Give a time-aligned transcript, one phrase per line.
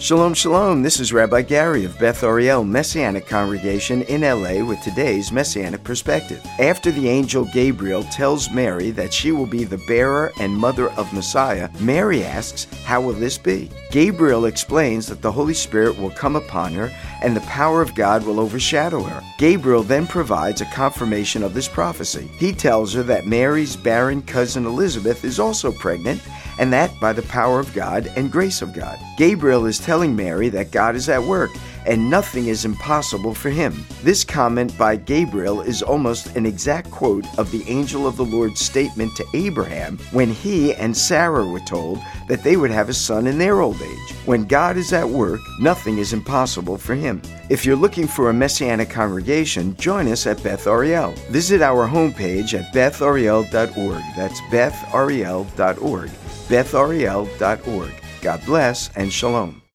[0.00, 0.82] Shalom, shalom.
[0.82, 6.42] This is Rabbi Gary of Beth Ariel Messianic Congregation in LA with today's Messianic Perspective.
[6.58, 11.12] After the angel Gabriel tells Mary that she will be the bearer and mother of
[11.12, 13.70] Messiah, Mary asks, How will this be?
[13.90, 16.90] Gabriel explains that the Holy Spirit will come upon her
[17.22, 19.22] and the power of God will overshadow her.
[19.38, 22.28] Gabriel then provides a confirmation of this prophecy.
[22.38, 26.22] He tells her that Mary's barren cousin Elizabeth is also pregnant
[26.58, 28.98] and that by the power of God and grace of God.
[29.16, 31.50] Gabriel is telling Mary that God is at work
[31.86, 33.84] and nothing is impossible for him.
[34.02, 38.60] This comment by Gabriel is almost an exact quote of the angel of the Lord's
[38.60, 41.98] statement to Abraham when he and Sarah were told
[42.28, 44.14] that they would have a son in their old age.
[44.26, 47.22] When God is at work, nothing is impossible for him.
[47.48, 51.12] If you're looking for a messianic congregation, join us at Beth Ariel.
[51.30, 54.02] Visit our homepage at bethariel.org.
[54.16, 56.10] That's bethariel.org
[56.50, 57.92] bethariel.org.
[58.20, 59.62] God bless and shalom.